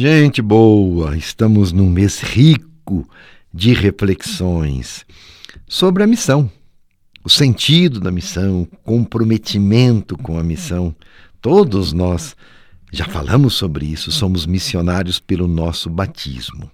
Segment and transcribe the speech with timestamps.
[0.00, 3.04] Gente boa, estamos num mês rico
[3.52, 5.04] de reflexões
[5.66, 6.48] sobre a missão,
[7.24, 10.94] o sentido da missão, comprometimento com a missão.
[11.42, 12.36] Todos nós
[12.92, 16.70] já falamos sobre isso, somos missionários pelo nosso batismo.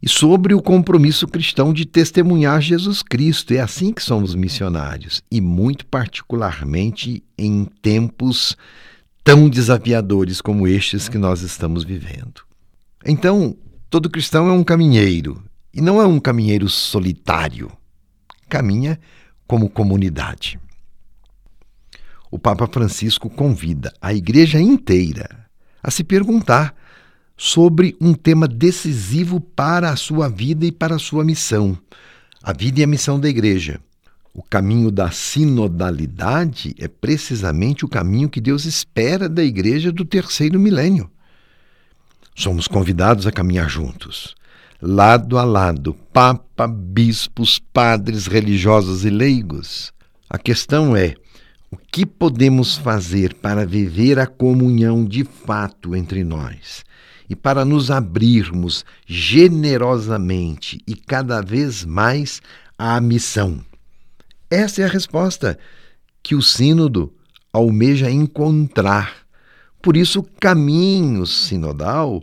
[0.00, 3.52] E sobre o compromisso cristão de testemunhar Jesus Cristo.
[3.52, 8.56] É assim que somos missionários, e muito particularmente em tempos
[9.24, 12.42] tão desafiadores como estes que nós estamos vivendo.
[13.04, 13.56] Então,
[13.88, 15.42] todo cristão é um caminheiro,
[15.72, 17.70] e não é um caminheiro solitário.
[18.48, 18.98] Caminha
[19.46, 20.58] como comunidade.
[22.30, 25.46] O Papa Francisco convida a igreja inteira
[25.82, 26.74] a se perguntar
[27.36, 31.76] sobre um tema decisivo para a sua vida e para a sua missão,
[32.42, 33.80] a vida e a missão da igreja.
[34.34, 40.58] O caminho da sinodalidade é precisamente o caminho que Deus espera da igreja do terceiro
[40.58, 41.10] milênio.
[42.34, 44.34] Somos convidados a caminhar juntos,
[44.80, 49.92] lado a lado, papa, bispos, padres, religiosos e leigos.
[50.30, 51.14] A questão é:
[51.70, 56.86] o que podemos fazer para viver a comunhão de fato entre nós?
[57.28, 62.40] E para nos abrirmos generosamente e cada vez mais
[62.78, 63.62] à missão
[64.52, 65.58] essa é a resposta
[66.22, 67.10] que o Sínodo
[67.50, 69.22] almeja encontrar.
[69.80, 72.22] Por isso, o caminho sinodal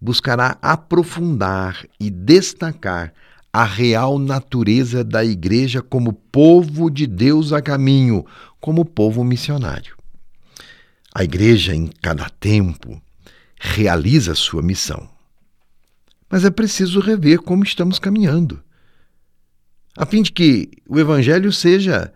[0.00, 3.12] buscará aprofundar e destacar
[3.52, 8.26] a real natureza da Igreja como povo de Deus a caminho,
[8.60, 9.96] como povo missionário.
[11.14, 13.00] A Igreja, em cada tempo,
[13.58, 15.08] realiza sua missão.
[16.28, 18.62] Mas é preciso rever como estamos caminhando
[19.98, 22.12] a fim de que o Evangelho seja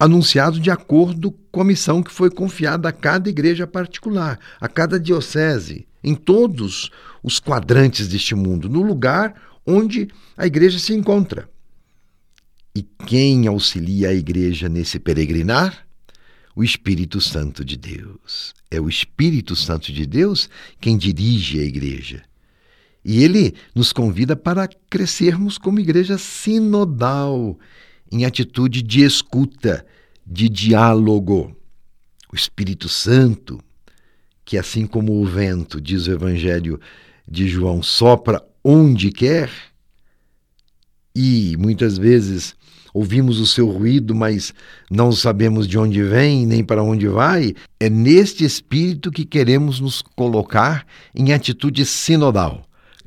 [0.00, 4.98] anunciado de acordo com a missão que foi confiada a cada igreja particular, a cada
[4.98, 6.90] diocese, em todos
[7.22, 9.34] os quadrantes deste mundo, no lugar
[9.66, 11.46] onde a igreja se encontra.
[12.74, 15.86] E quem auxilia a igreja nesse peregrinar?
[16.54, 18.54] O Espírito Santo de Deus.
[18.70, 20.48] É o Espírito Santo de Deus
[20.80, 22.22] quem dirige a igreja.
[23.08, 27.56] E ele nos convida para crescermos como igreja sinodal,
[28.10, 29.86] em atitude de escuta,
[30.26, 31.56] de diálogo.
[32.32, 33.60] O Espírito Santo,
[34.44, 36.80] que assim como o vento, diz o Evangelho
[37.30, 39.52] de João, sopra onde quer,
[41.14, 42.56] e muitas vezes
[42.92, 44.52] ouvimos o seu ruído, mas
[44.90, 50.02] não sabemos de onde vem nem para onde vai, é neste espírito que queremos nos
[50.02, 50.84] colocar
[51.14, 52.65] em atitude sinodal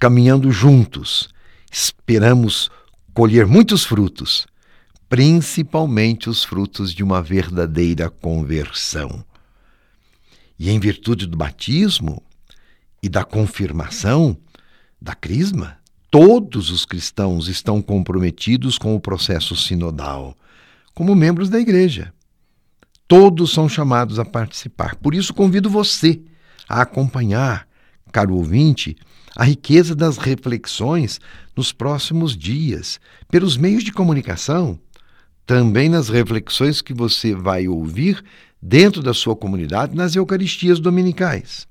[0.00, 1.28] caminhando juntos,
[1.70, 2.70] esperamos
[3.12, 4.46] colher muitos frutos,
[5.10, 9.22] principalmente os frutos de uma verdadeira conversão.
[10.58, 12.22] E em virtude do batismo
[13.02, 14.34] e da confirmação,
[15.00, 15.76] da crisma,
[16.10, 20.34] todos os cristãos estão comprometidos com o processo sinodal,
[20.94, 22.10] como membros da igreja.
[23.06, 24.96] Todos são chamados a participar.
[24.96, 26.22] Por isso, convido você
[26.66, 27.66] a acompanhar,
[28.10, 28.96] caro ouvinte,
[29.36, 31.20] a riqueza das reflexões
[31.56, 33.00] nos próximos dias,
[33.30, 34.78] pelos meios de comunicação,
[35.46, 38.22] também nas reflexões que você vai ouvir
[38.60, 41.66] dentro da sua comunidade nas Eucaristias dominicais.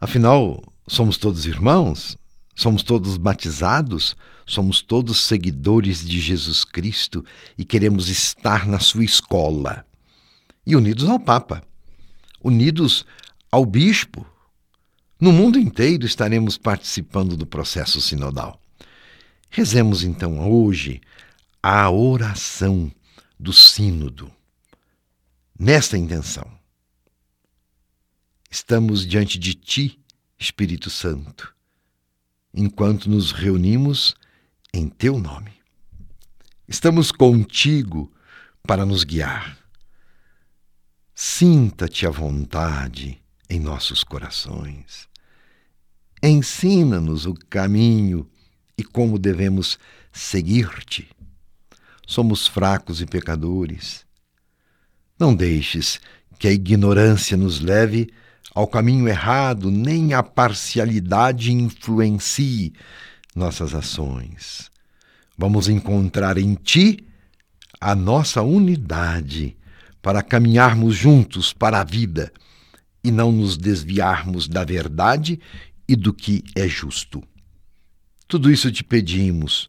[0.00, 2.16] Afinal, somos todos irmãos,
[2.54, 7.24] somos todos batizados, somos todos seguidores de Jesus Cristo
[7.56, 9.84] e queremos estar na sua escola.
[10.66, 11.62] E unidos ao Papa,
[12.42, 13.06] unidos
[13.50, 14.26] ao Bispo,
[15.20, 18.60] no mundo inteiro estaremos participando do processo sinodal.
[19.50, 21.00] Rezemos então hoje
[21.62, 22.92] a oração
[23.38, 24.30] do Sínodo.
[25.58, 26.48] Nesta intenção,
[28.48, 29.98] estamos diante de Ti,
[30.38, 31.52] Espírito Santo,
[32.54, 34.14] enquanto nos reunimos
[34.72, 35.52] em Teu nome.
[36.68, 38.12] Estamos contigo
[38.62, 39.58] para nos guiar.
[41.14, 43.20] Sinta-te à vontade
[43.50, 45.07] em nossos corações.
[46.22, 48.28] Ensina-nos o caminho
[48.76, 49.78] e como devemos
[50.12, 51.08] seguir-te.
[52.06, 54.04] Somos fracos e pecadores.
[55.18, 56.00] Não deixes
[56.38, 58.10] que a ignorância nos leve
[58.54, 62.72] ao caminho errado, nem a parcialidade influencie
[63.34, 64.70] nossas ações.
[65.36, 67.04] Vamos encontrar em Ti
[67.80, 69.56] a nossa unidade
[70.02, 72.32] para caminharmos juntos para a vida
[73.04, 75.40] e não nos desviarmos da verdade
[75.88, 77.22] e do que é justo.
[78.26, 79.68] Tudo isso te pedimos,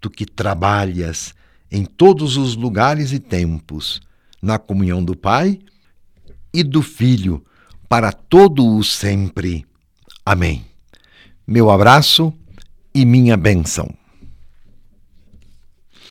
[0.00, 1.34] tu que trabalhas
[1.70, 4.00] em todos os lugares e tempos,
[4.40, 5.60] na comunhão do Pai
[6.52, 7.44] e do Filho,
[7.88, 9.66] para todo o sempre.
[10.24, 10.64] Amém.
[11.46, 12.32] meu abraço
[12.94, 13.99] e minha benção.